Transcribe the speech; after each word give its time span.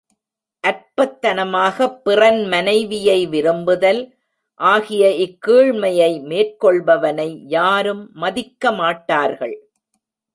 அற்பத்தனமாகப் 0.67 2.01
பிறன் 2.03 2.47
மனைவியை 2.47 3.27
விரும்புதல் 3.27 4.15
ஆகிய 4.53 5.09
இக்கீழ்மையை 5.09 6.21
மேற்கொள்பவனை 6.23 7.41
யாரும் 7.47 8.11
மதிக்கமாட்டார்கள். 8.15 9.55